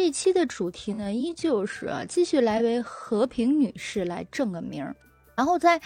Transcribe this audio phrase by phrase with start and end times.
[0.00, 4.96] 这一期的主题呢，依旧是啊，继续来为和平女士来正个名儿。
[5.34, 5.78] 然后在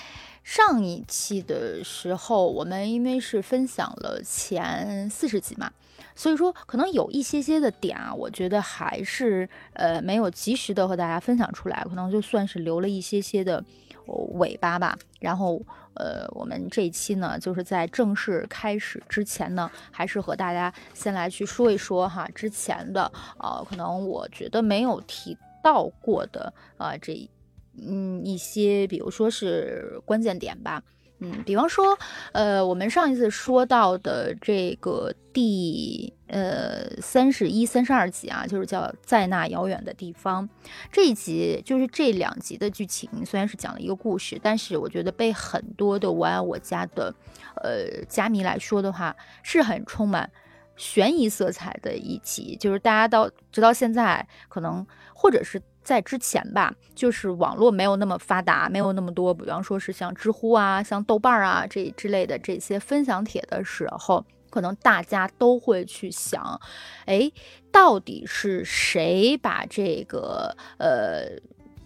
[0.45, 5.73] 上一期的时候，我们因为是分享了前四十集嘛，
[6.15, 13.65] 所以说可能有一些些的点啊，我觉得还是呃没有及时的和大家分享出来，可能就算是留了一些些的
[14.07, 14.99] 尾巴吧。
[15.21, 15.61] 然后
[15.95, 27.29] 呃，我们这一期呢，就是在正式开始之前呢，还是和大家先来去说一说哈之前的呃，可能我觉得没有提到过的啊这。
[27.77, 30.81] 嗯，一些比如说是关键点吧，
[31.19, 31.99] 嗯，比方说，
[32.31, 40.49] 呃，我们上一次说到的这个第呃三十一、三十二集啊，就是叫在那遥远的地方
[40.91, 47.15] 这一集，就是这两集的剧情虽然是讲了一个故事，但是我觉得被很多的我爱我家的
[47.63, 50.29] 呃家迷来说的话，是很充满
[50.77, 55.63] 悬疑色彩的一集，就是大家到直到现在可能或者是。
[55.85, 64.25] 在之前吧，就是网络没有那么发达，没有那么多，比方说是像知乎啊、像豆瓣啊这之类的这些分享帖的时候，
[64.55, 66.61] 可能大家都会去想，
[67.07, 67.33] 哎，
[67.73, 71.41] 到底是谁把这个呃。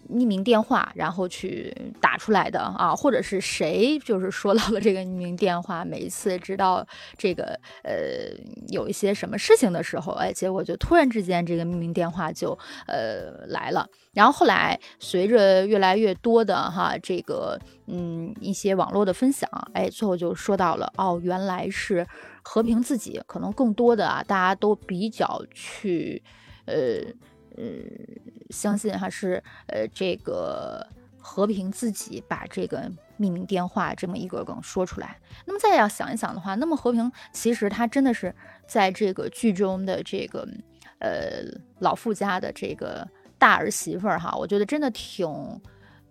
[0.09, 6.85] 匿名电话，然后去打出来的啊，或者是谁就是说到了这个匿名电话，每一次知道
[7.17, 7.93] 这个呃
[8.69, 13.87] 有一些什么事情的时候，哎，结果就突然之间这个匿名电话就呃来了。
[14.11, 22.05] 然后后来随着越来越多的哈这个嗯一些网络的分享，哎，最后就说到了哦，原来是
[22.41, 26.23] 和平自己，可能更多的啊大家都比较去
[26.65, 26.73] 呃。
[27.59, 27.83] 嗯，
[28.51, 30.87] 相信还是呃，这个
[31.19, 35.19] 和平自己把这个秘密电话这么一个梗说出来。
[35.45, 38.33] 那么再要想一想的话，那么和平其实他真的是
[38.65, 40.47] 在这个剧中的这个
[40.99, 41.43] 呃
[41.79, 43.05] 老傅家的这个
[43.37, 45.27] 大儿媳妇儿哈，我觉得真的挺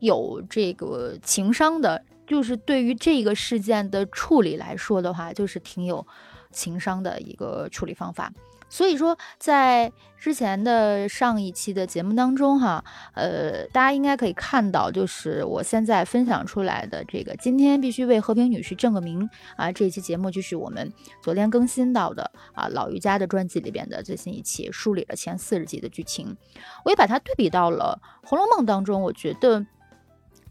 [0.01, 2.05] 有这个情商的。
[2.27, 6.07] 就是对于这个事件的处理来说的话，就是挺有
[6.53, 8.31] 情商的一个处理方法。
[8.69, 12.85] 所以说，在之前的上一期的节目当中，哈，
[13.15, 19.73] 呃，大家应该可以看到，就是我现在分享出来的这个，今天必须为和平女士正个名啊！
[19.73, 20.93] 这一期节目就是我们
[21.23, 26.37] 昨天更新到的啊，老瑜伽的专辑里边的最新一期，梳理了前四十集的剧情，
[26.85, 29.65] 我也把它对比到了《红楼梦》当中，我觉得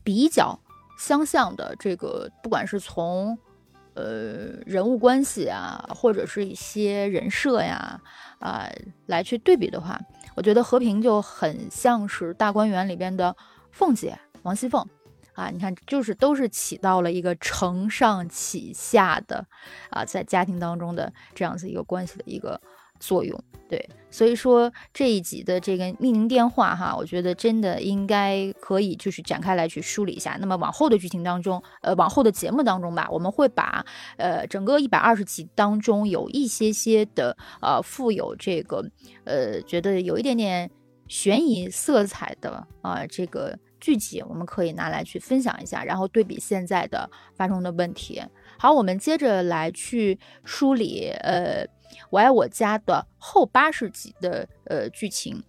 [0.03, 0.59] 比较
[0.97, 3.37] 相像的这个，不管是从。
[3.97, 7.99] 呃，人物关系啊，或者是一些人设呀，
[8.37, 8.69] 啊，
[9.07, 9.99] 来去对比的话，
[10.35, 13.35] 我觉得和平就很像是大观园里边的
[13.71, 14.87] 凤姐王熙凤
[15.33, 19.43] 啊，你看，就是都是起到了一个承上启下的
[19.89, 22.61] 啊，在家庭当中的这样子一个关系的一个。
[22.99, 30.37] 作用对，所以说这一集的这个匿名电话哈，我觉得真的应该可以就是展开来去梳理一下。
[30.39, 33.85] 那么往后的剧情当中，呃，往后的节目当中吧，我们会把
[34.15, 38.89] 呃整个一百二十集当中有一些些的呃富有这个
[39.25, 40.71] 呃觉得有一点点
[41.09, 48.21] 悬疑色彩的啊这个剧集，我们可以拿来去分享一下，然后对比现在的发生的问题。
[48.57, 51.67] 好，我们接着来去梳理呃。
[52.09, 55.43] 我爱我家的后八十集的呃剧情，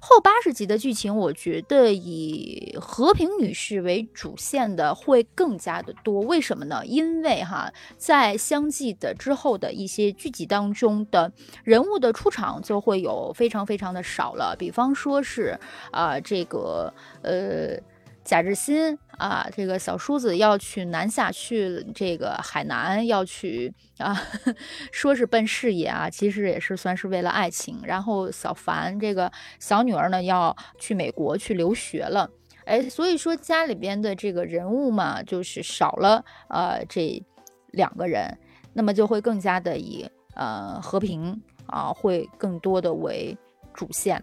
[0.00, 6.20] 后八十集的剧情，我觉得以和平女士为主线的会更加的多。
[6.20, 6.84] 为什么呢？
[6.84, 11.32] 因为哈，在相继的之后的一些剧集当中的
[11.64, 14.56] 人物的出场就会有非常非常的少了。
[14.58, 15.58] 比方说是
[15.90, 17.78] 啊，这个呃。
[18.24, 24.14] 贾志新啊，这个小叔子要去南下，去这个海南，要去啊，
[24.92, 27.80] 说是奔事业啊，其实也是算是为了爱情。
[27.84, 32.30] 然后小凡这个小女儿呢，要去美国去留学了，
[32.66, 37.24] 哎，所以说家里边的这个人物嘛，就是少了呃这
[37.70, 38.38] 两个人，
[38.74, 43.36] 那么就会更加的以呃和平啊，会更多的为
[43.72, 44.22] 主线。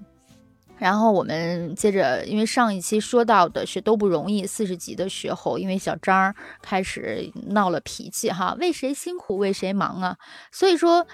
[0.77, 10.17] 然后我们接着，因为上一期说到的是都不容易，四十集的时候，因为小张开始闹了脾气哈，为谁辛苦为谁忙啊？
[10.51, 11.07] 所以说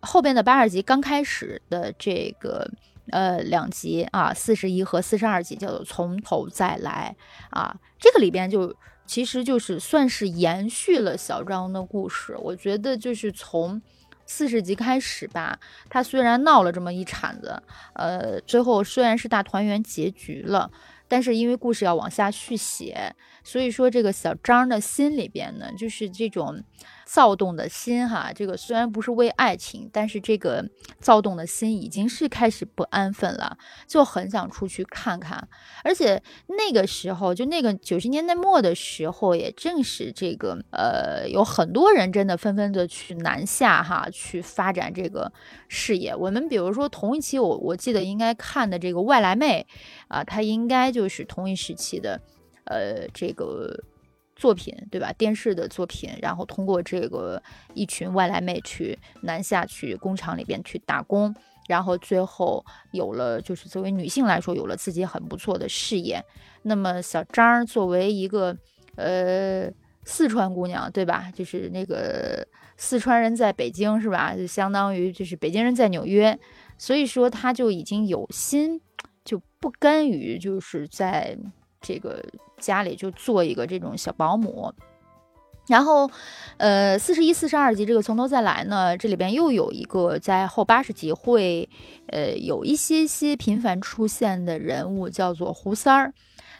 [0.00, 2.70] 后边的八十集刚开始的这个
[3.10, 7.14] 呃两集啊，四十一和四十二集叫做从头再来
[7.50, 8.74] 啊，这个里边就
[9.06, 13.82] 其实就是算是延续了小张的故事，我觉得就是从。
[14.26, 17.62] 四十集开始吧，他虽然闹了这么一铲子，
[17.94, 20.70] 呃，最后虽然是大团圆结局了，
[21.06, 26.62] 但是因为故事要往下续写，所以说这个小张的心里边呢，就是这种，
[27.14, 30.68] 躁动的心哈，这个虽然不是为爱情，但是这个
[30.98, 33.56] 躁动的心已经是开始不安分了，
[33.86, 35.48] 就很想出去看看。
[35.84, 45.32] 而且那个时候，就那个九十年代末的时候，也正是这个呃，有很多人真的纷纷的去南下哈，去发展这个
[45.68, 46.12] 事业。
[46.16, 49.64] 我们比如说同一期，我我记得应该看的这个外来妹
[50.08, 52.20] 啊，她应该就是同一时期的
[52.64, 53.84] 呃这个。
[54.36, 55.12] 作品对吧？
[55.12, 57.40] 电视的作品，然后通过这个
[57.72, 61.34] 一群外来妹去南下去工厂里边去打工，
[61.68, 66.20] 然后最后有了，就是作为女性来说，有了自己很不错的事业。
[66.62, 68.56] 那么小张作为一个
[68.96, 69.70] 呃
[70.04, 71.30] 四川姑娘对吧？
[71.32, 72.46] 就是那个
[72.76, 74.34] 四川人在北京是吧？
[74.34, 76.38] 就相当于就是北京人在纽约，
[76.76, 78.80] 所以说她就已经有心
[79.24, 81.38] 就不甘于就是在。
[81.84, 82.24] 这个
[82.58, 84.72] 家里就做一个这种小保姆，
[85.66, 86.10] 然后，
[86.56, 91.68] 呃，四十一、四十二集这个从头再来呢，这里边又有一个在后八十集会，
[92.08, 96.14] 呃，有一些些频繁出现的人物，叫做胡三儿，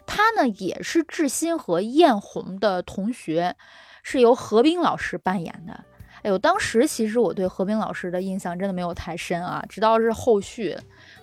[0.07, 3.57] 他呢也是志新和艳红的同学，
[4.03, 5.85] 是由何冰老师扮演的。
[6.23, 10.77] 哎呦，当时其实我对何冰老师的印象真的没有太深啊，直到是后续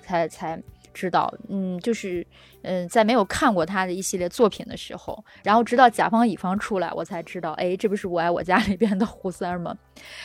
[0.04, 0.62] 才才。
[0.94, 2.26] 知道，嗯，就是，
[2.64, 9.76] 嗯，在没有看过他的一系列作品的时候，然后直到甲方乙方出来，我才知道，哎，这不是我爱我家里边的胡三吗？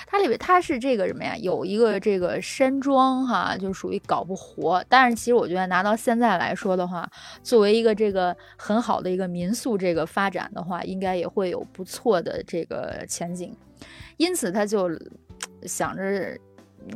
[0.06, 1.36] 他里边他是这个什么呀？
[1.36, 4.84] 有一个这个山庄哈，就属于搞不活。
[4.88, 7.08] 但是其实我觉得拿到现在来说的话，
[7.42, 13.56] 作为一个这个很好的一个民宿这个发展的话，应该也会有不错的这个前景。
[14.16, 14.90] 因此他就
[15.62, 16.38] 想着，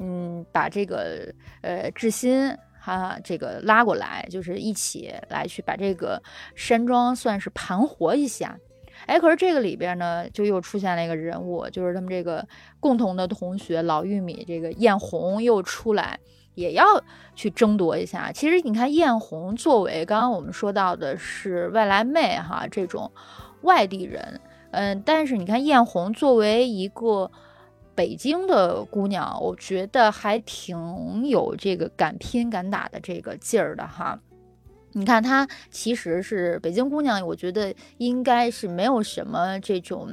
[0.01, 1.33] 嗯，把这个
[1.63, 2.57] 呃志新。
[2.81, 6.23] 他这个拉过来，就是一起来去把这个
[6.55, 8.59] 山庄算是盘活一下。
[9.07, 12.47] 哎，可是这个里边呢，就又出现了一个人物，就是他们这个
[12.81, 16.19] 共同的同学老玉米，这个艳红又出来，
[16.55, 16.85] 也要
[17.35, 18.33] 去争夺一下。
[18.33, 23.11] 其实你看，艳红作为刚刚我们说到的是外来妹哈，这种
[23.63, 24.41] 外地人，
[24.71, 27.31] 嗯，但是你看艳红作为一个。
[28.01, 34.19] 北京的姑娘，我觉得还挺有这个敢拼敢打的这个劲儿的哈。
[34.93, 40.09] 你看她其实是北京姑娘，我觉得应该是没有什么这种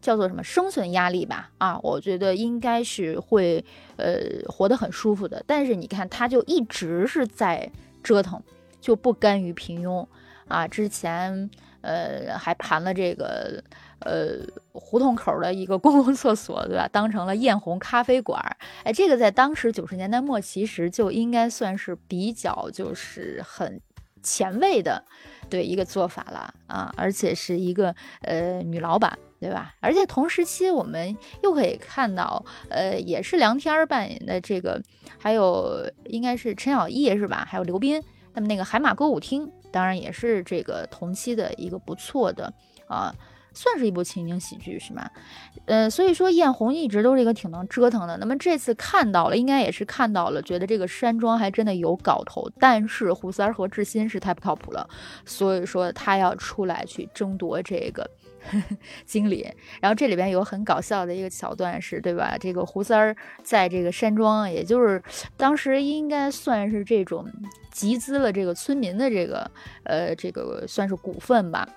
[0.00, 3.64] 叫做什么生存压力吧啊，我觉得应该是会
[3.94, 4.16] 呃
[4.48, 5.40] 活得很舒服的。
[5.46, 7.70] 但是你看她就一直是在
[8.02, 8.42] 折腾，
[8.80, 10.04] 就不甘于平庸
[10.48, 10.66] 啊。
[10.66, 11.48] 之前
[11.80, 13.62] 呃还盘了这个。
[14.04, 14.38] 呃，
[14.72, 16.86] 胡同口的一个公共厕所，对吧？
[16.92, 18.40] 当成了艳红咖啡馆，
[18.84, 23.80] 哎，这个在当时九十年代末，其实就应该算是比较就是很
[24.22, 25.04] 前卫的，
[25.48, 29.74] 对一个做法了啊，而且是一个呃女老板，对吧？
[29.80, 34.80] 而且同时期我们又可以看到，呃，也是梁天儿扮演的这个，
[35.18, 37.46] 还有应该是陈小艺是吧？
[37.48, 38.02] 还有刘斌，
[38.34, 42.52] 那么那个海马歌舞厅，当然也是这个同期的一个不错的
[42.86, 43.14] 啊。
[43.54, 45.08] 算是一部情景喜剧是吗？
[45.66, 48.16] 呃，所以说艳红一直都是一个挺能折腾的。
[48.18, 52.50] 那么这次看到了，应该也是看到了，觉得这个山庄还真的有搞头。
[52.58, 54.86] 但是胡三儿和志新是太不靠谱了，
[55.24, 58.08] 所以说他要出来去争夺这个
[59.06, 59.48] 经理。
[59.80, 62.36] 然后这里边有很搞笑的一个桥段是，对吧？
[62.38, 65.02] 这个胡三儿在这个山庄，也就是
[65.36, 67.24] 当时应该算是这种
[67.70, 69.50] 集资了这个村民的这个
[69.84, 71.68] 呃这个算是股份吧。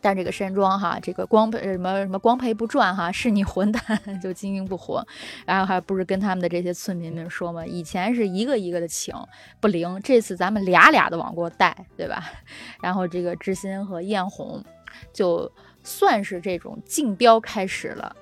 [0.00, 3.82] 但这个山庄哈，这个光赔什么什么光赔不赚哈，是你混蛋
[4.22, 5.06] 就经营不活，
[5.44, 9.14] 然后还不是跟他们的这些村民们说嘛，以前是一个一个的请
[9.60, 12.24] 不灵，这次咱们俩俩的往过带，对吧？
[12.82, 14.64] 然后这个志新和艳红
[15.12, 15.52] 就
[15.84, 18.16] 算是这种竞标开始了，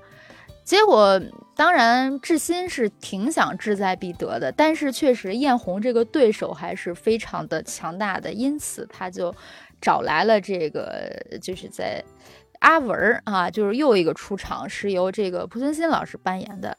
[0.65, 1.21] 结果
[1.55, 9.33] 当然志新是挺想志在必得的，但是确实艳红这个对手还是非常的强大的，因此他就。
[9.81, 12.03] 找来了这个，就是在
[12.61, 16.77] 阿文啊，就是又一个出场，是由这个濮存昕老师扮演的。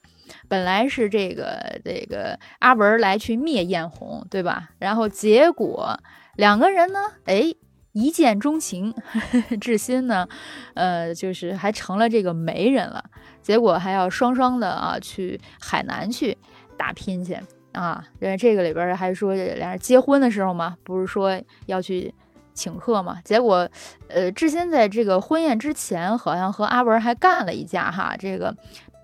[0.48, 4.70] 本来是这个这个阿文来去灭艳红，对吧？
[4.78, 5.98] 然后结果
[6.36, 7.56] 两个人呢，哎，
[7.94, 8.94] 一见钟情，
[9.60, 10.28] 志新呢，
[10.76, 13.06] 呃，就是还成了这个媒人了。
[13.42, 16.38] 结果还要双双的啊去海南去
[16.78, 17.36] 打拼去
[17.72, 18.04] 啊。
[18.20, 22.14] 因为这个里边还说俩人结婚的时候嘛，不是说要去。
[22.60, 23.66] 请客嘛，结果，
[24.10, 28.54] 呃，志新在这个婚宴之前，好像和阿文还干了一架哈，这个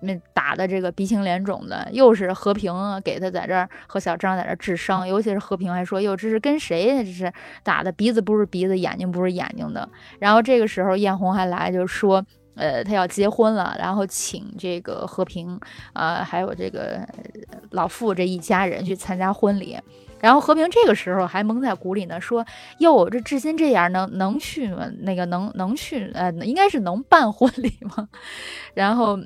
[0.02, 7.02] 那打的这个鼻青脸肿的，又是和平给他在这儿和小张在这儿治伤，尤其是和平还说，哟，这是跟谁呀？
[7.02, 7.32] 这是
[7.62, 9.88] 打的鼻子不是鼻子，眼睛不是眼睛的。
[10.18, 12.22] 然后这个时候艳红还来就说，
[12.56, 15.58] 呃，他要结婚了，然后请这个和平
[15.94, 17.00] 啊，还有这个
[17.70, 19.78] 老傅这一家人去参加婚礼。
[20.26, 22.44] 然后和平这个时候还蒙在鼓里呢，说
[22.80, 24.90] ：“哟，这志新这样能能去吗？
[25.02, 26.10] 那个能能去？
[26.14, 28.08] 呃，应该是能办婚礼吗？”
[28.74, 29.16] 然后，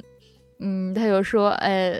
[0.58, 1.92] 嗯，他就说：“呃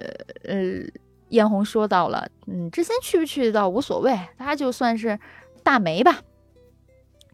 [0.45, 0.85] 呃，
[1.31, 5.19] 艳红说到了，嗯，志新去不去倒无所谓，他就算是
[5.63, 6.19] 大媒吧。”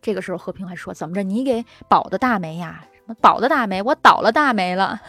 [0.01, 1.25] 这个时候和平还说：“怎么着？
[1.25, 5.03] 你给保的大媒呀？”什么保的大媒，我倒了大媒了。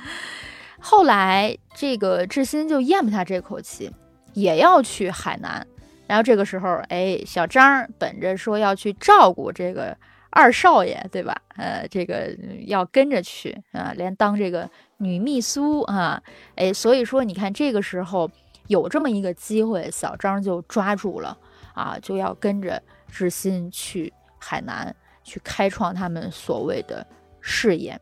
[0.78, 3.90] 后来这个志新就咽不下这口气，
[4.34, 5.66] 也要去海南。
[6.06, 9.96] 然后这个时候，哎，小张本着说要去照顾这个
[10.30, 11.40] 二少爷，对吧？
[11.56, 12.34] 呃，这个
[12.66, 16.22] 要跟着去啊，连当这个女秘书啊，
[16.54, 18.30] 哎，所以说你看这个时候
[18.68, 21.36] 有这么一个机会，小张就抓住了
[21.74, 27.06] 啊，就要跟着志新去海南，去开创他们所谓的。
[27.48, 27.96] 事业，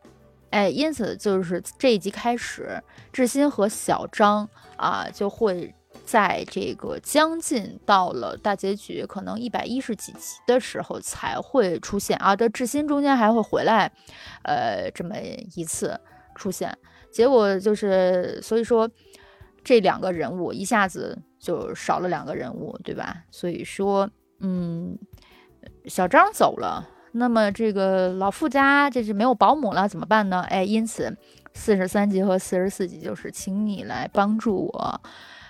[0.49, 2.83] 哎，因此就是这一集开始，
[3.13, 12.37] 志新和小张啊，就会在这个将近到了大结局，可能一百一十几集的时候才会出现啊。
[12.37, 13.91] 这志新中间还会回来，
[14.43, 15.17] 呃，这么
[15.55, 15.99] 一次
[16.35, 16.77] 出现。
[17.11, 18.91] 结果就是，所以说
[19.63, 23.25] 这两个人物一下子就少了两个人物，对吧？
[23.31, 24.99] 所以说，嗯，
[25.87, 26.91] 小张走了。
[27.13, 30.43] 那么这个老傅家这是没有保姆了，怎么办呢？
[30.49, 31.17] 哎，因此
[31.53, 35.01] 四十三集和四十四集就是请你来帮助我。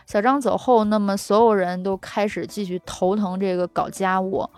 [0.06, 4.48] 小张走后，那么所有人都开始继续头疼这个搞家务。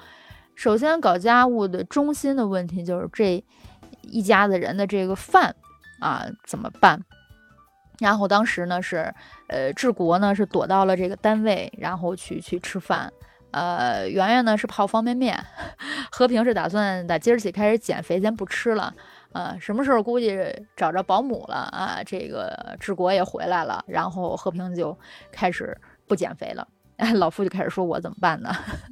[0.55, 3.45] 首先搞家务的中心的问题就是这
[4.03, 5.55] 一家子人的这个饭
[6.01, 7.01] 啊怎么办？
[7.99, 9.15] 然后当时呢是
[9.49, 13.13] 呃治国呢是躲到了这个单位，然后去去吃饭。
[13.53, 15.43] 呃，圆圆呢是泡方便面，
[16.13, 18.93] 和平是打算打今儿起开始减肥，先不吃了。
[19.33, 20.39] 呃，什么时候估计
[20.77, 22.01] 找着保姆了啊？
[22.05, 24.99] 这个治国也回来了，然后和平就
[25.31, 26.67] 开始不减肥了。
[27.15, 28.51] 老傅就开始说我怎么办呢？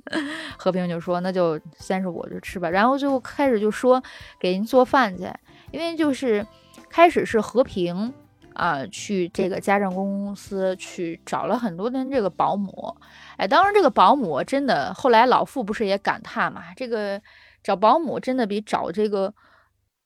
[0.58, 4.02] 和平就说那就先是我就吃吧，然后就开始就说
[4.38, 5.28] 给您做饭去，
[5.70, 6.46] 因为就是
[6.90, 8.12] 开始是和平。
[8.56, 12.96] 啊，去这个家政公司去找了很多的这个保姆，
[13.36, 17.20] 哎，当然这个保姆真的，后来老傅不是也感叹嘛，这个
[17.64, 19.34] 找保姆真的比找这个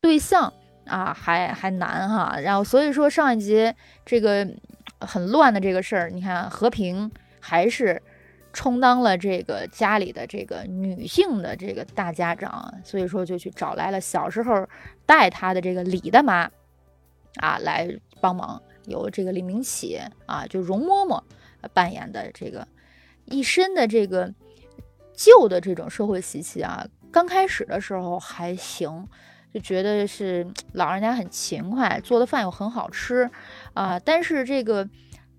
[0.01, 0.53] 对象
[0.87, 2.39] 啊还还难哈。
[2.41, 3.73] 然后所以说上一集
[4.05, 4.49] 这个
[5.01, 8.03] 很乱的这个事儿，你看和平还是
[8.53, 14.69] 充当了这个家里的这个女性的这个大家长，所以说就去找来了小时候
[15.07, 16.51] 带他的这个李大妈
[17.37, 17.99] 啊来。
[18.21, 21.23] 帮忙由这个李明启啊，就容嬷嬷
[21.73, 22.67] 扮演的这个
[23.27, 24.35] 一身的这个
[25.15, 29.07] 旧的这种社会习气啊，刚开始的时候还行，
[29.53, 33.31] 就觉得是老人家很勤快，做的饭又很好吃
[33.75, 34.89] 啊，但是这个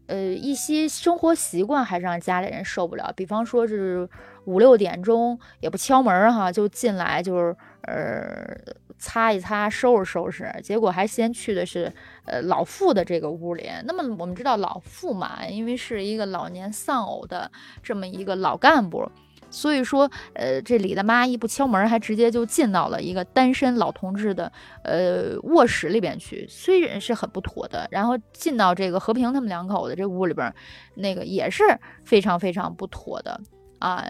[0.08, 4.08] 呃一些生活习惯还是让家里人受不了，比方说是
[4.46, 8.58] 五六点钟也不敲门哈，就进来就是呃。
[9.02, 11.90] 擦一擦，收拾收拾，结果还先去的是，
[12.26, 13.66] 呃，老妇的这个屋里。
[13.86, 17.50] 那么我们知道老妇嘛，因为是一个老年丧偶的
[17.82, 19.10] 这么一个老干部，
[19.50, 24.52] 所以说，呃，这李大妈一不敲门，还直接就进到了一个单身老同志的
[24.84, 27.88] 呃卧室里边去，虽然是很不妥的。
[27.92, 30.54] 然后进到这个和平他们两口子这屋里边，
[30.96, 31.64] 那个也是
[32.04, 33.40] 非常非常不妥的
[33.80, 34.06] 啊。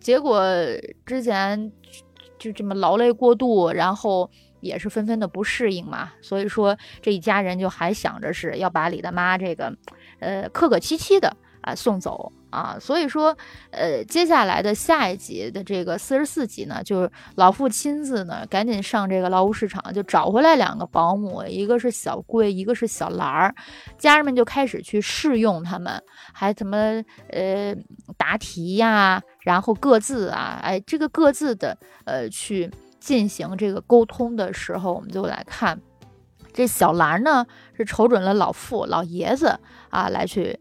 [0.00, 0.42] 结果
[1.04, 1.72] 之前。
[2.38, 9.76] 就这么劳累过度，然后也是纷纷的不适应嘛，所以说这一家人就还想着是要把李大妈这个，
[10.20, 12.32] 呃，客客气气的啊送走。
[12.50, 13.36] 啊，所以说，
[13.70, 23.54] 呃，接下来的下一集的这个四十四集呢，就是老傅亲自呢，赶紧上这个劳务市场，就找回来两个保姆，一个是小桂，一个是小兰儿，
[23.96, 26.02] 家人们就开始去试用他们，
[26.32, 27.72] 还怎么呃
[28.16, 35.80] 答题呀，然后各自啊，哎，这个各自的呃去进行这个沟通的时候，我们就来看，
[36.52, 40.58] 这小兰呢是瞅准了老傅老爷子啊来去。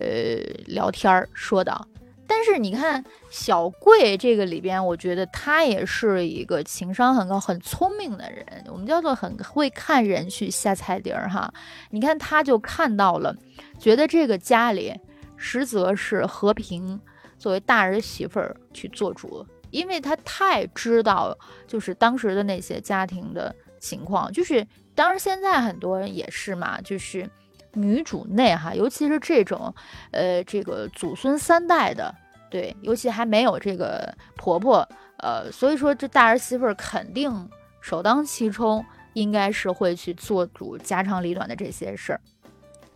[0.00, 1.86] 呃，聊天儿说道，
[2.26, 11.52] 但是你看小贵这个里边，我觉得他也是一个情商很高、很聪明的人，我们叫做很会看人去下菜碟儿哈。
[11.90, 13.36] 你看他就看到了，
[13.78, 14.94] 觉得这个家里
[15.36, 16.98] 实则是和平
[17.36, 27.28] 作为大儿媳妇儿去做主，因为他太知道就是当时的那些家庭的情况，就是当然现在很多人也是嘛，就是。
[27.72, 29.72] 女主内哈，尤其是这种，
[30.10, 32.14] 呃，这个祖孙三代的，
[32.50, 34.86] 对，尤其还没有这个婆婆，
[35.18, 37.48] 呃，所以说这大儿媳妇儿肯定
[37.80, 42.20] 首当其冲应该是会去做主家长里短的这些事儿，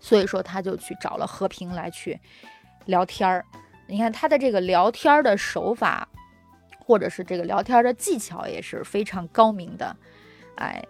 [0.00, 2.18] 所以说他就去找了和平来去
[2.86, 3.44] 聊天儿。
[3.86, 6.08] 你看他的这个聊天的手法，
[6.78, 9.96] 或者是这个聊天的技巧也是非常高明的，
[10.56, 10.84] 哎。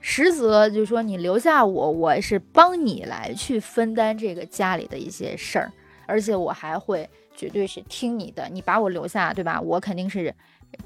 [0.00, 5.72] 实则就是说，你留下我，我是帮你来去分担这个家里的一些事儿，
[6.06, 8.48] 而且我还会绝对是听你的。
[8.48, 9.60] 你把我留下，对吧？
[9.60, 10.34] 我肯定是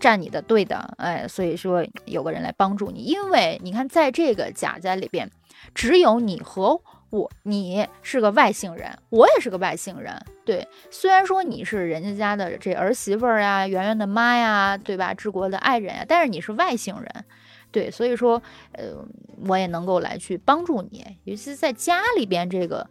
[0.01, 5.31] 站你的队的，哎，所以说有个人来帮助你，因为你看，在这个贾家里边，
[5.75, 10.15] 只有你和我，你是个外姓人，我也是个外姓人，
[10.47, 10.67] 对。
[10.91, 15.13] 虽然说你是人家家的这儿媳妇儿呀，圆圆的妈呀，对吧？
[15.13, 17.25] 治国的爱人呀，但是你是外姓人。
[17.73, 18.41] 对，所以说，
[18.73, 18.95] 呃，
[19.49, 22.89] 我也能够来去帮助你，尤其是在家里边这个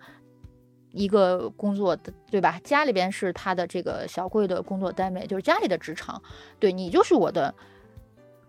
[0.92, 2.60] 一个工作的，对吧？
[2.64, 6.22] 家里边是他的这个小贵的工作单位，就是家里的职场，
[6.60, 7.54] 对你就是我的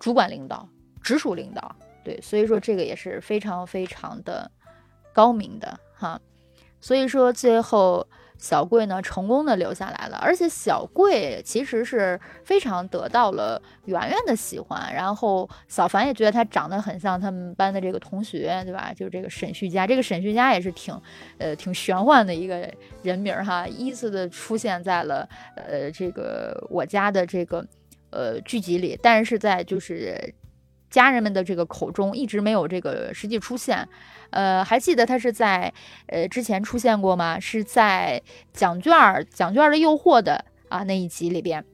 [0.01, 0.67] 主管领导、
[1.03, 4.51] 直属领导，对，所以说这个也是非常非常的
[5.13, 6.21] 高明的哈，
[6.81, 8.07] 所以说最后。
[8.43, 18.93] 小贵呢，成功的留下来了，而且小贵其实是非常得到了圆圆的喜欢，然后小凡也觉得他长得很像他们班的这个同学，对吧？
[18.97, 21.01] 就是这个沈旭家，这个沈旭家也是挺，
[21.39, 22.69] 呃，挺玄幻的一个
[23.05, 27.65] 人名哈，依次的出现在了呃这个我家的这个
[28.11, 30.35] 呃剧集里，但是在就是
[30.93, 33.89] 家人们的这个口中一直没有这个实际出现。
[34.31, 35.73] 呃，还记得他是在
[36.07, 37.41] 呃之前出现过吗？
[37.41, 38.23] 是在
[38.53, 41.65] 奖券儿奖券儿的诱惑的啊那一集里边，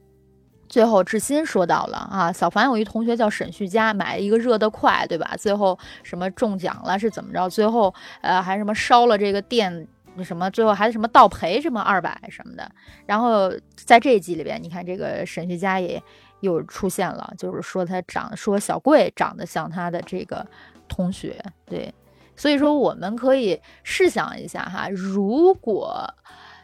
[0.67, 5.35] 最后志新说到了啊，小凡有一同学叫沈旭佳，买了一个热得快，对吧？
[5.37, 7.49] 最后什么中奖了是怎么着？
[7.49, 9.87] 最后呃还什么烧了这个店
[10.21, 10.49] 什么？
[10.51, 12.69] 最后还什么倒赔什么二百什么的。
[13.05, 16.01] 然后在这一集里边，你看这个沈旭佳也
[16.41, 20.45] 又出现了，就是说他长说小贵长得像他的这个
[20.87, 21.93] 同学，对。
[22.35, 26.09] 所以说，我们可以试想一下哈，如果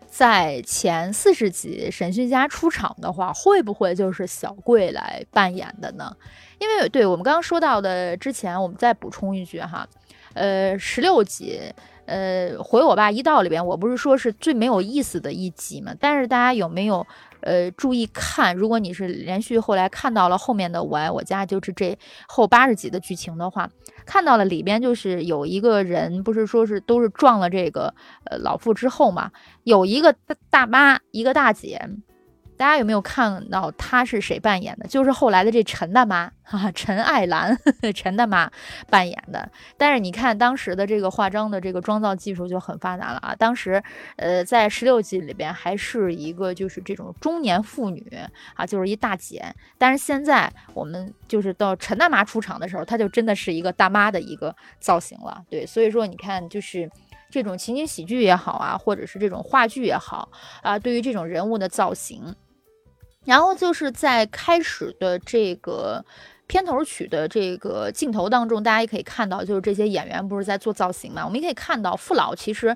[0.07, 6.15] 在前四十集沈勋家出场的话，会不会就是小贵来扮演的呢？
[6.59, 9.85] 因为对我们刚刚说到的，之前我们再补充一句哈，
[10.33, 11.59] 呃，十六集，
[12.05, 15.93] 呃，回我爸一道里边，我不是说是最没有意思的一集嘛？
[15.99, 17.05] 但是大家有没有？
[17.45, 23.69] 呃，注意看，如果你是连续后来看到了后面的《我爱我家》，就是这后八十集的剧情的话，
[24.03, 27.93] 看到了里边就是有一个人，不是说是都是撞了这个
[28.25, 29.31] 呃老妇之后嘛，
[29.63, 31.79] 有一个大大妈，一个大姐。
[32.57, 34.87] 大家有没有看到她是谁扮演的？
[34.87, 37.57] 就是后来的这陈大妈， 哈，陈爱兰，
[37.93, 38.49] 陈大妈
[38.89, 39.49] 扮演的。
[39.77, 43.35] 但是你看当时的这个化妆的这个妆造技术就很发达了啊。
[43.35, 43.81] 当时，
[44.15, 48.05] 呃，在十六集里边还是一个就是这种中年妇女
[48.53, 49.43] 啊，就是一大姐。
[49.77, 55.43] 但是现在我们就是到陈大妈出场的时候，她就真的是一个大妈的一个造型了。
[55.49, 56.89] 对，所以说你看，就是
[57.29, 60.29] 这种情景喜剧也好啊，或者是这种话剧也好
[60.61, 62.33] 啊，对于这种人物的造型。
[63.25, 66.03] 然后就是在开始的这个
[66.47, 71.25] 片头曲的这个镜头当中，大家也可以看到，就是这些演员不是在做造型嘛？
[71.25, 72.75] 我们也可以看到，傅老其实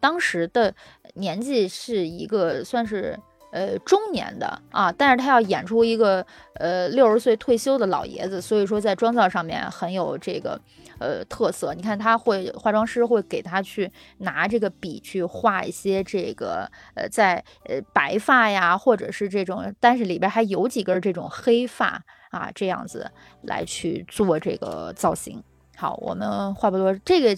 [0.00, 0.74] 当时的
[1.14, 3.18] 年纪是一个算是。
[3.54, 10.58] 呃，中年的啊，但是他要演出一个呃六十岁退休的老爷子，所以说在妆造上面很有这个
[11.02, 11.74] 呃特色。
[11.74, 23.10] 你看他会化妆师会给他去拿这个笔去画一些这个呃在呃白发呀，或者是这种，但是里边还有几根这种黑发啊，这样子
[23.42, 25.42] 来去做这个造型。
[25.76, 27.36] 好，我们话不多，这个。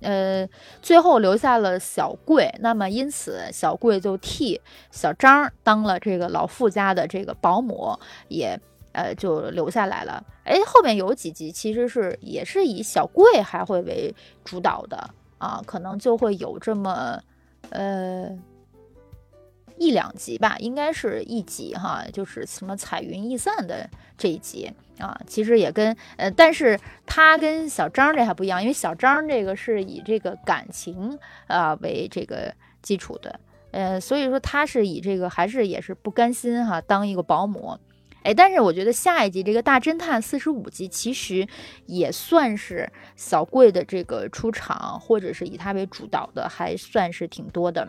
[0.00, 0.46] 呃，
[0.82, 8.60] 最后留下了小贵，那么因此小贵就替小张当了这个老傅家的这个保姆，也
[8.94, 10.24] 呃就留下来了。
[10.44, 17.20] 哎，后面有几集其实是也是以小贵还会为主导的啊，可能就会有这么
[17.68, 18.34] 呃。
[19.76, 33.40] 一两集吧，应该是一集哈，就是什么彩云易散的这一集啊，其实也跟呃，但是他跟小张这还不一样，因为小张这个是以这个感情啊为这个基础的，
[33.72, 37.76] 呃，所以说他是以这个还是也是不甘心哈当一个保姆，
[38.24, 41.46] 哎，但是我觉得下一集这个大侦探四十五集其实
[41.86, 47.86] 也算是小贵的这个出场，或者是以他为主导的，还算是挺多的。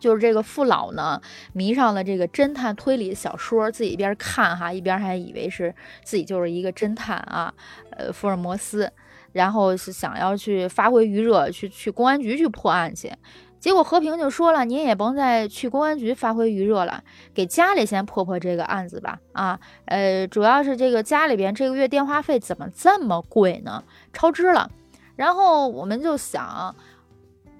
[0.00, 1.20] 就是这个父老呢，
[1.52, 7.54] 迷上了这个侦探推理小说，自己一边看哈，一边还以为是自己就是一个侦探啊，
[7.90, 8.90] 呃，福尔摩斯，
[9.32, 13.12] 然后是想要去发挥余热，去去公安局去破案去。
[13.60, 19.18] 结果和平就说了：“您也甭再去公安局发挥余热了，给家里先破破这个案子吧。
[19.32, 23.84] 啊，呃，主要是这个家里边这个月电话费怎么这么贵呢？
[24.14, 24.70] 超支了。
[25.14, 26.74] 然后我们就想，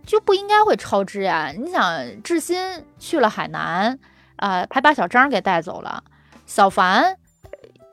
[0.07, 1.53] 就不应该会超支呀。
[1.55, 2.59] 你想，志新
[2.99, 3.99] 去了海南，
[4.37, 6.03] 啊，还把小张给带走了，
[6.47, 7.19] 小凡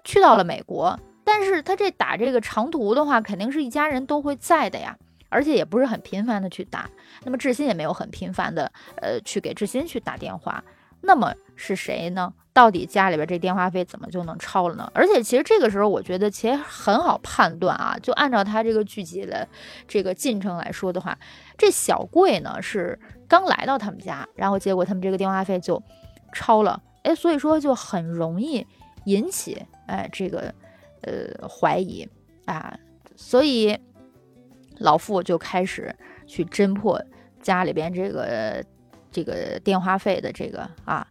[0.05, 4.95] 去到了美国，但是他这打这个长途的话，肯定是一家人都会在的呀。”
[5.29, 6.89] 而且也不是很频繁的去打，
[7.23, 10.63] 那么志新也没有很频繁的，呃，去给志新去打电话。
[11.01, 12.33] 那么是谁呢？
[12.53, 14.91] 到底家里边这电话费怎么就能超了呢？
[14.95, 19.47] 而且其实这个时候，我觉得其实很好判断啊，就按照他这个剧集的
[19.87, 21.15] 这个进程来说的话，
[21.55, 25.81] 这小贵呢是刚来到他们家，然后结果他们这个电话费就
[26.33, 28.65] 超了，哎，所以说就很容易
[29.05, 30.51] 引起哎这个
[31.01, 32.09] 呃怀疑
[32.45, 32.75] 啊，
[33.15, 33.77] 所以。
[34.79, 35.93] 老傅就开始
[36.25, 37.01] 去侦破
[37.41, 38.63] 家里边这个
[39.11, 41.07] 这个电话费的这个啊，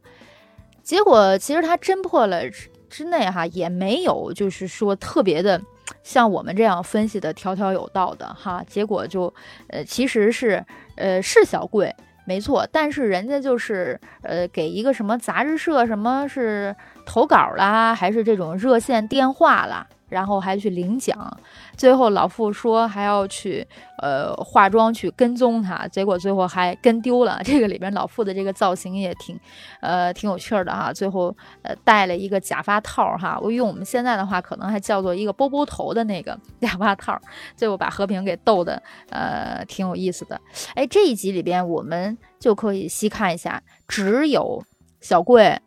[0.83, 2.43] 结果其实他侦破了
[2.89, 5.61] 之内哈，也没有就是说特别的
[6.03, 9.33] 像我们这样分析的条条有道的哈，结果就
[9.69, 10.65] 呃其实是
[10.97, 16.75] 呃是小贵没错，但是人家就是呃给一个什么杂志社什么是
[17.05, 19.87] 投稿啦，还是这种热线电话啦。
[20.09, 21.39] 然后还去领奖，
[21.77, 23.67] 最后老傅说还要去
[23.99, 27.41] 呃化妆去跟踪他，结果最后还跟丢了。
[27.45, 29.39] 这个里边老傅的这个造型也挺
[29.81, 37.21] 呃挺有趣的哈，最后呃戴了一个假发套哈，我用我们现在的话可能还叫做一个波波头的那个 假发套，
[37.57, 40.41] 最后把和平给逗的呃挺有意思的。
[40.75, 44.63] 哎，这一集里边我们就可以细看一下，只有
[45.01, 45.59] 小贵、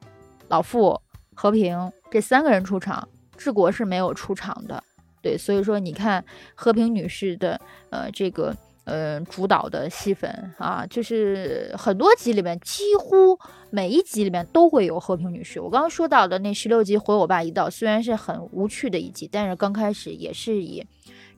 [0.48, 1.02] 老傅、
[1.36, 3.08] 和平这三个人出场。
[3.40, 4.84] 治国是没有出场的，
[5.22, 6.24] 对，所以说你看
[6.54, 15.62] 和平女士的呃这个呃主导的戏份啊，就是很多集里面几乎每一集里面都会有和平女士。
[15.62, 20.86] 我刚刚说到的那十六集回我爸一道，虽然是很无趣的一集，但是刚开始也是以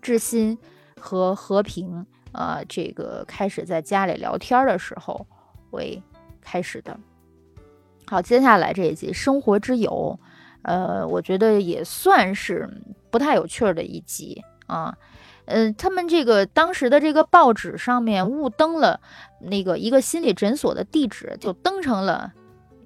[0.02, 0.58] 志新
[1.00, 5.24] 和和平呃这个开始在家里聊天的时候
[5.70, 6.02] 为
[6.42, 7.00] 开始的。
[8.08, 10.20] 好，接下来这一集生活之友。
[10.64, 12.70] 呃，我觉得也算是
[13.10, 14.96] 不太有趣儿的一集啊。
[15.46, 19.00] 嗯，他们这个当时的这个报纸上面误登了
[19.40, 22.32] 那个一个心理诊所的地址，就登成了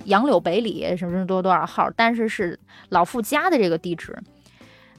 [0.05, 2.57] 杨柳北里什么多多少号，但是是
[2.89, 4.17] 老傅家的这个地址。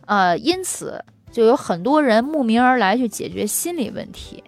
[0.06, 4.44] 呃，因此就有很多人慕名而来去解决心理问题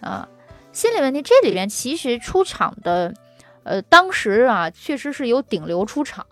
[0.00, 0.28] 啊。
[0.72, 3.14] 心理问题这里边其实出场的，
[3.62, 6.26] 呃，当时啊确实是有顶流出场。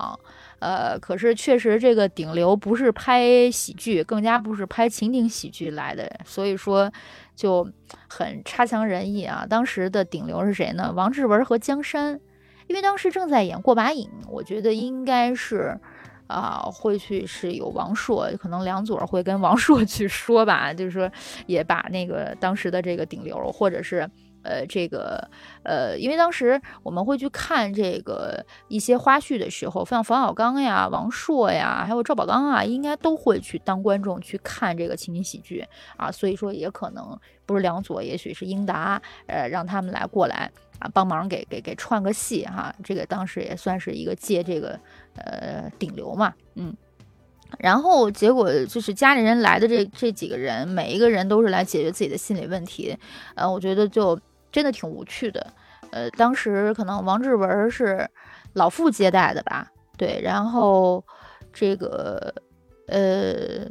[0.60, 6.92] 呃，可是确实这个顶流不是拍喜剧，更加不是拍情景喜剧来的，所以说
[7.36, 7.68] 就
[8.08, 9.46] 很差强人意啊。
[9.48, 10.92] 当时的顶流是谁呢？
[10.96, 12.20] 王志文和江山，
[12.66, 15.78] 因为当时正在演过把瘾，我觉得应该是
[16.26, 21.10] 啊，会去是有王朔，可能梁左会跟王朔去说吧，就是说
[21.46, 24.10] 也把那个当时的这个顶流，或者是。
[24.42, 25.28] 呃，这个，
[25.62, 35.64] 呃，因为当时我们会去看这个一些花絮的时候，像冯小刚呀、王朔呀，还有赵宝刚啊，应该都会去当观众去看这个情景喜剧
[35.96, 44.78] 啊，所以说也可能不是梁左，也许是英达，呃，让他们来过来啊，帮忙给给给串个戏哈，这个当时也算是一个借这个
[45.16, 46.74] 呃顶流嘛，嗯，
[47.58, 52.96] 然后结果就是家里人来的这这几个人，每一个人都是来解决自己的心理问题，
[53.34, 54.18] 呃，我觉得就。
[54.50, 55.46] 真的挺无趣的，
[55.90, 58.08] 呃，当时可能王志文是
[58.54, 61.04] 老傅接待的吧，对，然后
[61.52, 62.32] 这个
[62.86, 63.68] 呃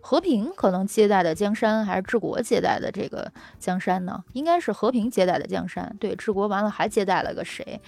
[0.00, 4.24] 和平可能接待的江山，还是治国接待的这个江山呢？
[4.32, 7.80] 应该是和平接待的江山，对，治国完了还接待了个谁？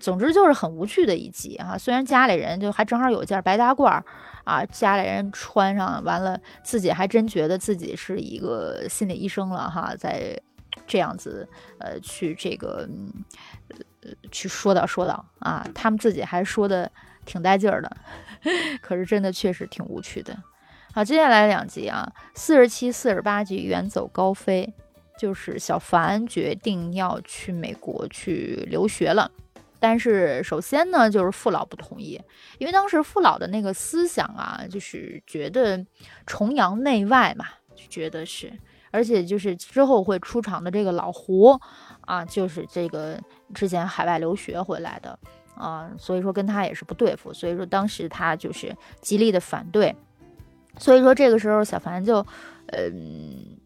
[0.00, 1.76] 总之就是很无趣的一集哈。
[1.76, 4.00] 虽然家里人就还正好有件白大褂
[4.44, 10.40] 啊，家里人穿上完了，自己还真觉得自己是一个心理医生了哈，在。
[10.88, 11.48] 这样子，
[11.78, 12.88] 呃，去这个，
[14.02, 16.90] 呃，去说道说道啊，他们自己还说的
[17.24, 17.96] 挺带劲儿的，
[18.80, 20.36] 可是真的确实挺无趣的。
[20.94, 24.72] 好，接下来两集啊，四十七、四十八集远走高飞，
[25.18, 29.30] 就是小凡决定要去美国去留学了，
[29.78, 32.20] 但是首先呢，就是父老不同意，
[32.58, 35.84] 因为当时父老的那个思想啊，就是觉得
[36.26, 37.44] 崇洋媚外嘛，
[37.76, 38.50] 就觉得是。
[38.90, 41.58] 而且就是之后会出场的这个老胡
[42.02, 43.18] 啊，就是这个
[43.54, 45.18] 之前海外留学回来的
[45.54, 49.94] 啊，所以说跟他也是不对付，所以说当时他就是极力的反对，
[50.78, 52.24] 所以说这个时候小凡就
[52.66, 53.58] 嗯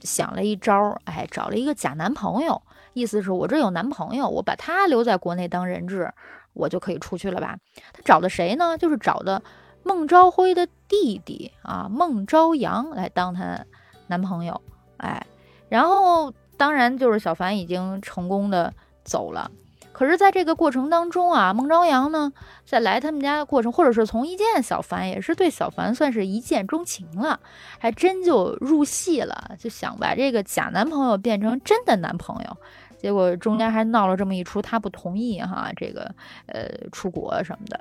[0.00, 2.60] 想了一招，哎，找了一个假男朋友，
[2.94, 6.12] 意思是我这有男朋友，我把他留在国内当人质，
[6.52, 7.58] 我就可以出去了吧？
[7.92, 8.76] 他找的谁呢？
[8.76, 9.42] 就是找的
[9.82, 13.64] 孟昭辉的弟弟啊，孟朝阳来当他
[14.10, 14.60] 男朋友。
[14.98, 15.26] 哎，
[15.70, 19.50] 然后当然就是小凡已经成功的走了。
[19.92, 22.32] 可是，在这个过程当中啊，孟朝阳呢，
[22.64, 27.38] 在来他们家的过程，或者是从一见小凡，也是对小凡算是一见钟情了，
[27.78, 32.56] 还真就入戏了，就想把这个假男朋友变成真的男朋友。
[32.96, 36.14] 结果中间还闹了这么一出，他不同意哈，这个
[36.46, 37.80] 呃出国什么的，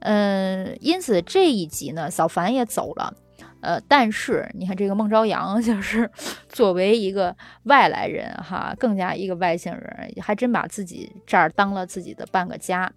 [0.00, 3.14] 嗯，因此这一集呢，小凡也走了。
[3.64, 6.10] 呃，但是你看这个孟朝阳， 就是
[6.50, 12.92] 作为一个外来人哈，更加一个外星人，还真把自己这儿当了自己的半个家。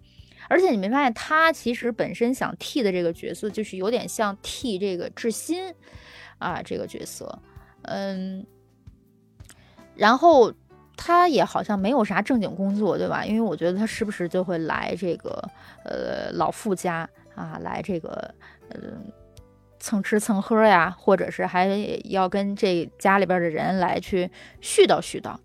[0.46, 5.74] 而且你没发现，他其实本身想替的这个角色，就是有点像替这个志新
[6.38, 7.38] 啊这个角色，
[7.82, 8.44] 嗯，
[9.96, 10.52] 然后
[10.98, 13.24] 他也好像没有啥正经工作，对吧？
[13.24, 15.42] 因为我觉得他时不时就会来这个
[15.84, 18.34] 呃老傅家啊，来这个
[18.74, 19.10] 嗯。
[19.80, 21.66] 蹭吃蹭喝呀，或者是还
[22.04, 25.36] 要跟这家里边的人来去絮叨絮叨，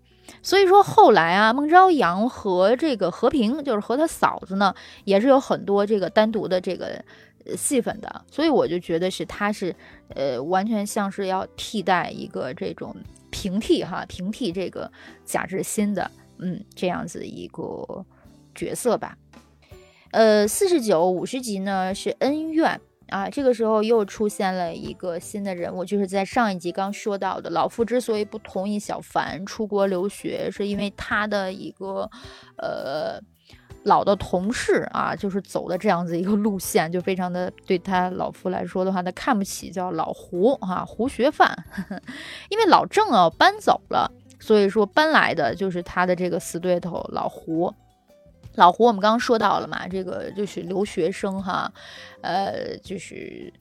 [0.42, 7.04] 所以说后来啊，孟朝阳和这个和平，就是和他嫂子呢，也是有很多这个单独的这个
[7.56, 9.74] 戏份的，所以我就觉得是他是
[10.14, 12.94] 呃完全像是要替代一个这种
[13.30, 14.90] 平替哈，平替这个
[15.24, 18.04] 贾志新的嗯这样子一个
[18.54, 19.16] 角色吧。
[20.10, 22.80] 呃，四十九五十集呢是恩怨。
[23.08, 32.10] 啊，这个时候又出现了一个新的人物，就是在上一集刚说到的老傅之所以不同意小凡出国留学，是因为他的一个
[32.56, 33.20] 呃
[33.84, 41.54] 老的同事啊，就是走的这样子一个路线，就非常的对他老傅来说的话，他看不起，叫老胡啊，胡学范，
[42.48, 47.74] 因为老郑啊搬走了，所以说搬来的就是他的这个死对头老胡。
[48.56, 51.72] 老胡，我们刚刚说到了嘛，这个就是留学生哈，
[52.22, 53.52] 呃，就是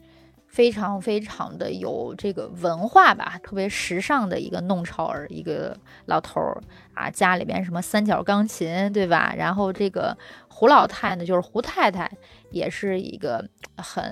[0.48, 5.76] 非常非常的有这个文化吧，特别时尚的一个弄潮儿，一个
[6.06, 6.62] 老头儿
[6.94, 9.34] 啊，家里边什么三角钢琴，对吧？
[9.36, 10.16] 然后这个
[10.48, 12.12] 胡老太呢，就是胡太太，
[12.52, 13.44] 也是一个
[13.78, 14.04] 很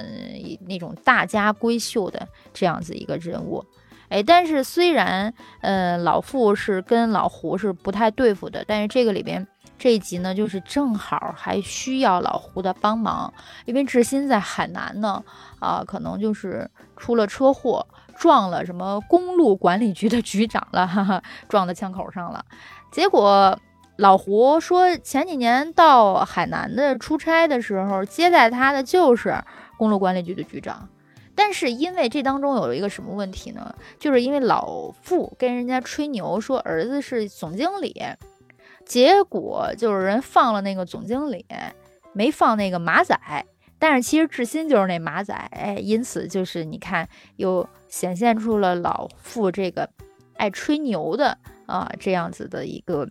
[0.68, 3.64] 那种大家闺秀的这样子一个人物，
[4.10, 9.48] 哎，但是虽然呃老傅是跟老胡是不太对付的，但是这个里边。
[9.82, 13.34] 这一集呢，就是正好还需要老胡的帮忙，
[13.66, 15.24] 因为志新在海南呢，
[15.60, 22.46] 啊，可能就是出了车祸，撞了什么公路管理局的局长了，哈哈，撞到枪口上了。
[22.92, 23.58] 结果
[23.96, 29.44] 老胡说，前几年到海南的出差的时候，接待他的就是
[29.80, 30.90] 公路管理局的局长，
[31.34, 33.74] 但是因为这当中有一个什么问题呢？
[33.98, 38.00] 就是因为老傅跟人家吹牛说儿子是总经理。
[38.92, 41.46] 结果就是人放了那个总经理，
[42.12, 43.18] 没放那个马仔，
[43.80, 49.90] 但是其实志新就是那马仔，哎，因此就是你看又显现出了老傅这个
[50.36, 53.08] 爱吹牛的啊这样子的一个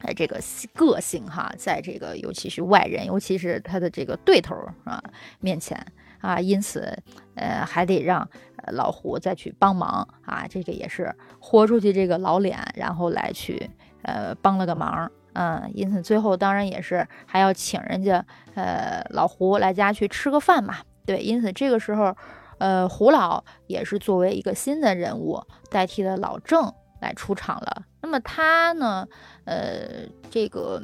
[0.00, 0.38] 哎这个
[0.74, 5.02] 个性哈，在这个尤其是外人，尤其是他的这个对头啊
[5.40, 5.82] 面前。
[6.22, 6.96] 啊，因此
[7.34, 8.26] 呃还得让
[8.68, 13.68] 老胡再去帮忙啊，这个也是豁出去这个老脸，然后来去。
[14.04, 22.12] 呃，帮了个忙，嗯，因此最后当然也是还要请人家，呃，老胡来家去吃个饭嘛，对，因此这个时候，
[22.58, 27.84] 呃，胡老也是作为一个新的人物，代替了老郑来出场了。
[28.00, 29.06] 那么他呢，
[29.44, 30.82] 呃，这个，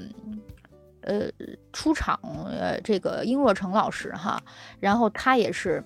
[1.09, 1.29] 呃，
[1.73, 4.40] 出场，呃，这个殷若成老师哈，
[4.79, 5.83] 然后他也是。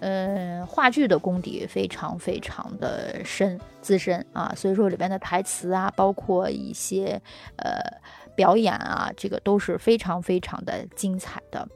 [0.00, 7.22] 嗯，话剧的功底非常非常的深资深啊，所以说里边的台词啊，包括一些
[7.56, 7.80] 呃
[8.34, 11.66] 表演啊，这个都是非常非常的精彩的。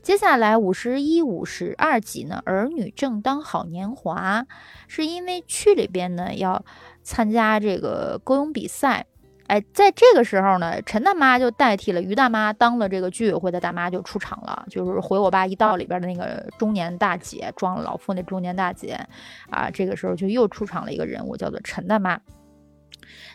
[0.00, 4.46] 接下来五十一、五十二集呢，儿女正当好年华，
[4.88, 6.64] 是因为剧里边呢要
[7.02, 9.04] 参加这个歌咏比赛。
[9.46, 18.98] 哎，在这个时候呢，陈大妈就代替了于大妈，当了这个居委会的大妈就出场了，就是回我爸一道里边的那个中年大姐，装了老妇那中年大姐，
[19.50, 22.18] 啊，这个时候就又出场了一个人物，叫做陈大妈，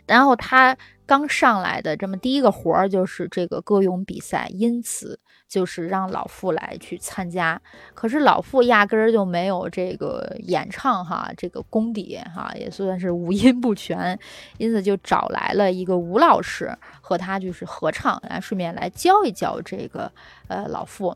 [0.05, 5.19] 然后他刚上来的这么第一个活儿就是这个歌咏比赛，因此。
[5.51, 7.61] 就是让老傅来去参加，
[7.93, 14.17] 可是老傅压根儿就没有这个演唱哈，这个功底哈，也算是五音不全，
[14.59, 20.09] 因此就找来了一个吴老师和他就是合唱，来顺便来教一教这个
[20.47, 21.13] 呃老傅，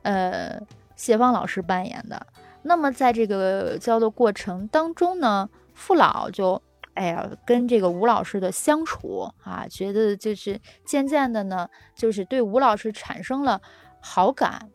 [0.00, 0.58] 呃
[0.94, 2.26] 谢芳老师扮演的。
[2.62, 6.62] 那么在这个教的过程当中呢，傅老就
[6.96, 13.60] 哎呀，跟这个吴老师的相处啊，觉得就是渐渐的呢，就是对吴老师产生了
[14.00, 14.70] 好感。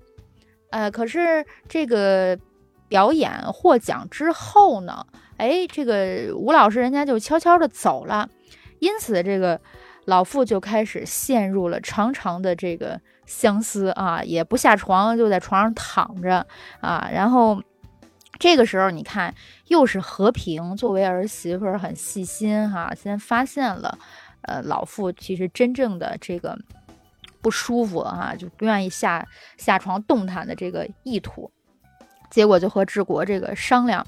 [0.70, 2.38] 呃，可是这个
[2.88, 5.04] 表演获奖之后呢，
[5.38, 8.30] 哎，这个吴老师人家就悄悄的走了，
[8.78, 9.60] 因此这个
[10.06, 16.46] 老傅就开始陷入了长长的这个相思啊，也不下床，就在床上躺着
[16.82, 17.60] 啊，然后。
[18.42, 19.36] 这个时候，你看，
[19.68, 24.00] 又是和平作为儿媳妇很细心哈，先发现了，
[24.42, 26.58] 呃，老傅其实真正的这个
[27.40, 29.28] 不舒服哈，就不愿意下
[29.58, 31.52] 下床动弹的这个意图，
[32.32, 34.04] 结果就和治国这个商量，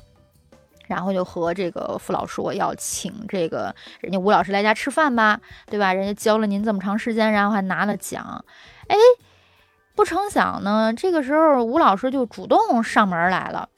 [0.87, 5.93] 然后就和这个傅老说要请这个人家吴老师来家吃饭吧，对吧？
[5.93, 8.43] 人家教了您这么长时间，然后还拿了奖，
[8.87, 8.97] 哎，
[9.93, 13.69] 不成想呢，这个时候吴老师就主动上门来了。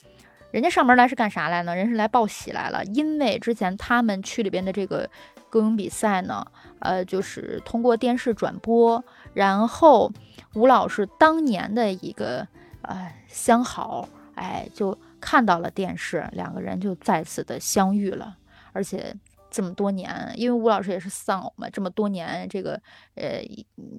[0.56, 1.76] 人家上门来是干啥来呢？
[1.76, 5.10] 人是来报喜来了，因为之前他们区里边的这个
[5.50, 6.48] 歌咏比赛呢，
[6.80, 10.10] 呃，就是通过电视转播，然后
[10.54, 12.48] 吴老师当年的一个
[12.84, 18.38] 呃相好，哎，就看到了电视，两个人就再次的相遇了，
[18.72, 19.14] 而且
[19.52, 22.82] 这么多年，因为吴老师也是丧偶嘛，这么多年这个
[23.16, 23.42] 呃，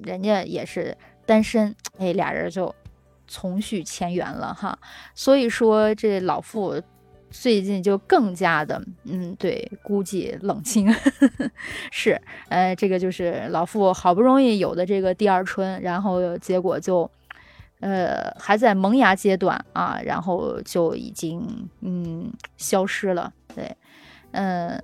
[0.05, 2.75] 人家也是单身，哎，俩人就。
[3.27, 4.79] 重续前缘了哈，
[5.15, 6.81] 所以说这老傅
[7.31, 10.93] 最近就更加的，嗯，对，估计冷清
[11.91, 17.11] 是，呃，这个就是老傅好不容易有的这个第二春，然后结果就，
[17.81, 23.33] 呃，还在萌芽阶段啊，然后就已经嗯消失了。
[23.55, 23.77] 对，
[24.31, 24.81] 嗯，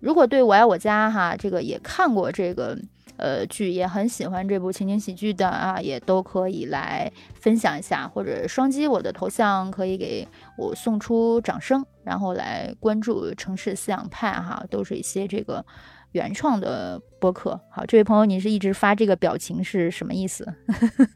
[0.00, 2.78] 如果对我爱我家哈，这个也看过这个。
[3.16, 10.26] 呃，剧也很喜欢这部情景喜剧的啊，也都可以来分享一下，或者双击我的头像，可以给
[10.58, 15.64] 我送出掌声，然后来关注城市思想派哈，都是一些这个
[16.10, 17.60] 原创的播客。
[17.70, 20.52] 好，这位朋友，你是一直发这个表情是什么意思？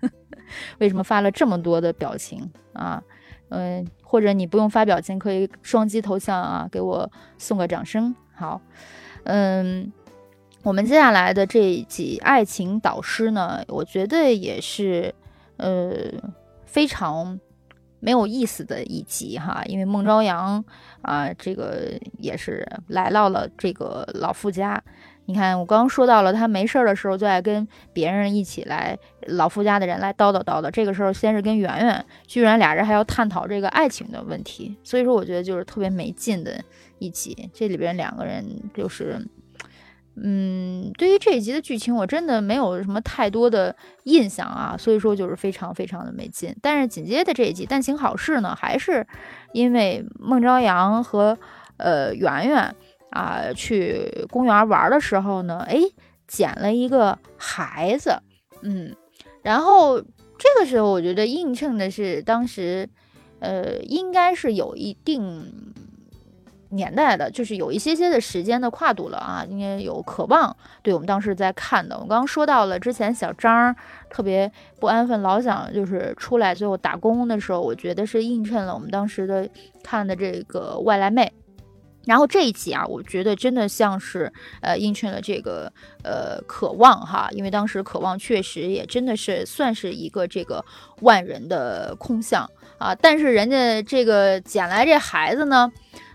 [0.78, 3.02] 为什么发了这么多的表情啊？
[3.48, 8.14] 嗯，或者你不用发表情，可以双击头像啊，给我送个掌声。
[8.34, 8.60] 好，
[9.24, 9.92] 嗯。
[10.64, 15.14] 我们接下来的这一集爱情导师呢，我觉得也是，
[15.56, 16.10] 呃，
[16.66, 17.38] 非常
[18.00, 19.62] 没有意思的一集哈。
[19.66, 20.62] 因为孟朝阳
[21.00, 24.82] 啊，这个也是来到了这个老傅家。
[25.26, 30.68] 你看，我刚刚说到了，他没事儿的时候就爱跟别人一起来老傅家的人来叨叨叨叨。
[30.70, 34.76] 这个时候先是跟圆圆，居然俩人还要探讨这个爱情的问题。
[34.82, 36.60] 所以说，我觉得就是特别没劲的
[36.98, 37.48] 一集。
[37.54, 38.44] 这里边两个人
[38.74, 39.24] 就是。
[40.22, 46.54] 嗯，对于这一集的剧情，我真的没有什么太多的印象啊，所以说就是非常非常的没劲。
[46.60, 49.06] 但是紧接着这一集《但行好事》呢，还是
[49.52, 51.38] 因为孟朝阳和
[51.76, 52.74] 呃圆圆
[53.10, 55.80] 啊去公园玩的时候呢，哎
[56.26, 58.20] 捡了一个孩子，
[58.62, 58.94] 嗯，
[59.42, 62.88] 然后这个时候我觉得映衬的是当时
[63.40, 65.52] 呃应该是有一定。
[66.70, 70.54] 年代的，就是有一些些的时间的跨度了啊，应该有渴望。
[70.82, 73.74] 对我们当时在看的，我刚刚说到了之前小张
[74.10, 79.48] 特别不安分，老想就是出来最后打工的时候，我觉得是映衬了我们当时的
[79.82, 81.32] 看的这个外来妹。
[82.06, 85.70] 然后这一集啊，我觉得真的像是呃映衬了这个
[86.02, 90.64] 呃渴望哈，因为当时渴望确实也真的是算是一个这个
[91.00, 95.70] 万人的空巷啊，但是人家这个捡来这孩子呢。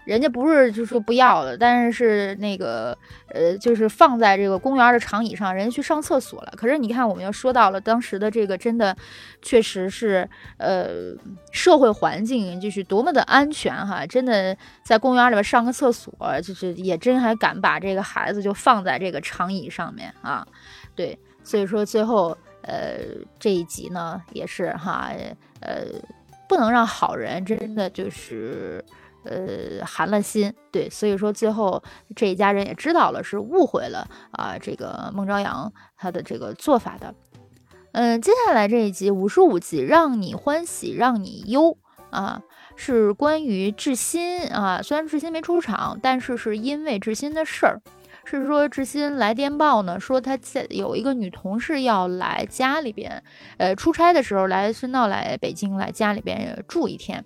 [0.06, 2.98] 人家不是就说不要了，但是是那个
[3.30, 6.54] 呃，就是放在这个公园的长椅上，人家去上厕所了。
[6.58, 8.96] 可是你看，我们又说到了当时的这个，真的
[9.42, 11.14] 确实是呃，
[11.52, 20.46] 社会环境就是多么的安全哈，真的在公园里边上个厕所，就是也真还敢把这个孩子就放在这个长椅上面啊。
[20.96, 23.00] 对，所以说最后呃
[23.40, 25.12] 这一集呢也是哈，
[25.62, 25.86] 呃，
[26.50, 28.84] 不能让好人真的就是。
[29.24, 31.82] 呃，寒了心，对，所以说最后
[32.16, 37.14] 这一家人也知道了，是误会了啊，这个孟朝阳他的这个做法的。
[37.94, 41.78] 嗯，接下来这一集五十五集，让你欢喜让你忧
[42.10, 42.42] 啊，
[42.76, 47.82] 是关于志新啊，虽然志新没出场，但是是因为志新的事儿，
[48.26, 53.24] 是说志新来电报呢，说他在有一个女同事要来家里边，
[53.58, 57.24] 呃，出差的时候来顺道来北京来家里边住一天。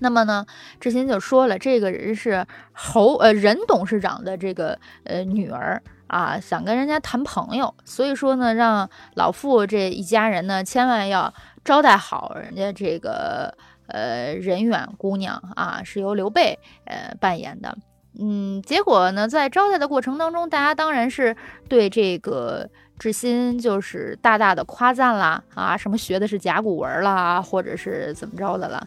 [0.00, 0.44] 那么呢，
[0.80, 11.32] 志新就说了，这个人是侯呃任董事长的这个呃女儿啊，想跟人家谈朋友，所以说呢，让老傅这一家人呢，千万要
[11.64, 13.54] 招待好人家这个
[13.88, 17.76] 呃任远姑娘啊，是由刘备呃扮演的。
[18.20, 21.36] 嗯，结果呢，在招待的过程当中，大家当然是
[21.68, 22.68] 对这个
[22.98, 28.84] 志新就是大大的夸赞啦，啊，什么学的是甲骨文啦，或者是怎么着的了。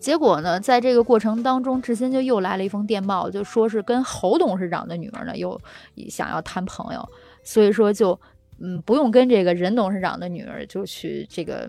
[0.00, 5.60] 结果呢，在这个过程当中，志新就又来了一封电报，就说是跟侯董事长的女儿呢又
[6.08, 7.08] 想要谈朋友，
[7.44, 8.18] 所以说就。
[8.62, 11.60] 嗯，不用跟这个任董事长的女儿就去这个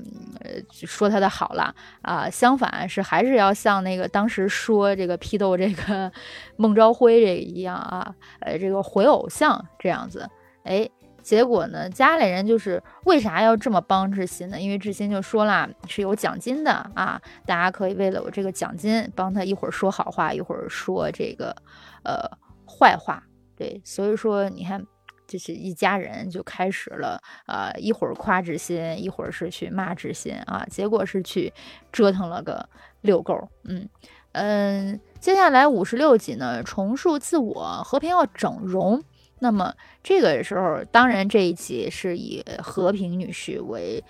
[0.42, 6.12] 呃说他的好了啊，相反是还是要像那个当时说这个批斗这个
[6.58, 10.30] 孟昭辉这个一样啊，呃，这个回偶像这样子。
[10.64, 10.86] 哎，
[11.22, 14.60] 结果呢，家里人就是为啥要这么帮志新呢？
[14.60, 21.56] 因为志新就说了是有奖金的啊，大家可以为了我这个奖金帮他一会儿说好话，一会儿说这个
[22.04, 22.30] 呃
[22.66, 23.24] 坏话。
[23.56, 24.86] 对，所以说你看。
[25.28, 27.18] 就是一家人就开始了，
[27.48, 31.54] 呃，一会儿夸志新，一会儿是去骂志新啊，结果是去
[31.90, 32.68] 折腾了个
[33.00, 33.48] 遛够。
[33.64, 33.88] 嗯
[34.34, 39.02] 嗯，接下来五十六集呢，重塑自我，和平要整容。
[39.42, 39.74] 那么
[40.04, 44.04] 这个时候，当然这一集是以和平女士为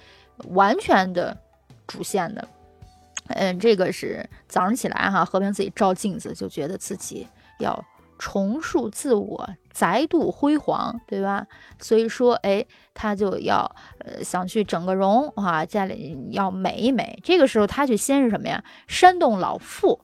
[0.49, 1.36] 完全的
[1.88, 2.47] 主线的。
[3.27, 7.25] 嗯，这个是早上起来哈，和平自己照镜子就觉得自己
[7.59, 7.84] 要。
[8.23, 11.47] 重塑自我，再度辉煌，对吧？
[11.79, 12.63] 所以说，哎，
[12.93, 17.19] 他就要呃想去整个容啊，家里要美一美。
[17.23, 18.63] 这个时候，他去先是什么呀？
[18.88, 19.99] 煽动老傅，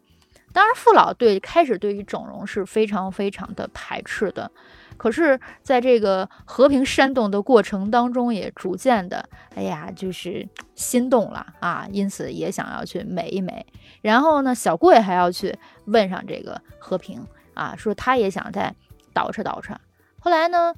[0.52, 4.50] 当然父老对开始对于整容是非常非常的排斥的。
[4.98, 13.66] 可是，在这个和平煽动的过程当中，也逐渐的，哎呀，就是心动了啊，因此也想要去美一美。
[14.02, 17.26] 然后呢，小贵还要去问上这个和平。
[17.54, 18.76] 啊，说他也想再
[19.16, 19.76] 捯饬捯饬。
[20.20, 20.76] 后来呢，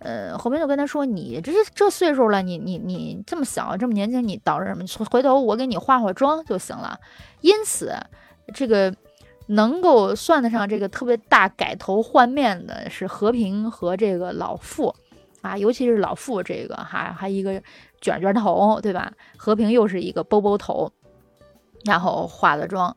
[0.00, 4.84] 呃，和平就跟他说：“你这这岁数了，你你你这么小，这么年轻，你捯饬什么？
[5.10, 7.00] 回头我给你化化妆就行了。”
[7.40, 7.94] 因此，
[8.52, 8.94] 这个
[9.48, 14.94] 能够算得上这个特别大改头换面的是和平和这个老傅
[15.42, 17.62] 啊，尤其是老傅这个哈，还一个
[18.00, 19.12] 卷卷头，对吧？
[19.36, 20.90] 和平又是一个包包头，
[21.84, 22.96] 然后化了妆，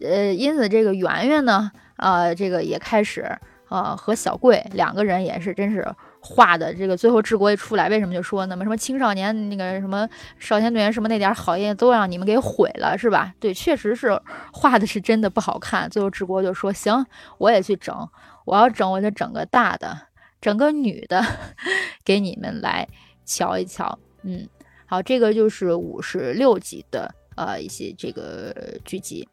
[0.00, 1.70] 呃，因此这个圆圆呢。
[1.98, 3.28] 啊，这个也开始
[3.68, 5.84] 啊，和小贵两个人也是，真是
[6.20, 8.56] 画的这个最后治国一出来，为什么就说呢？
[8.56, 10.08] 什么青少年那个什么
[10.38, 13.32] 少先队员什么那点好业都让你们给毁了，是吧？
[13.38, 14.20] 对，确实是
[14.52, 15.88] 画的是真的不好看。
[15.88, 17.06] 最后治国就说行，
[17.38, 18.08] 我也去整，
[18.44, 19.96] 我要整我就整个大的，
[20.40, 21.24] 整个女的
[22.04, 22.86] 给你们来
[23.24, 23.98] 瞧一瞧。
[24.22, 24.48] 嗯，
[24.86, 28.54] 好，这个就是五十六集的呃一些这个
[28.84, 29.26] 剧集。